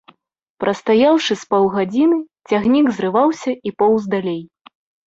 Прастаяўшы 0.63 1.33
з 1.43 1.53
паўгадзіны, 1.55 2.19
цягнік 2.49 2.85
зрываўся 2.99 3.51
і 3.67 3.79
поўз 3.81 4.13
далей. 4.17 4.41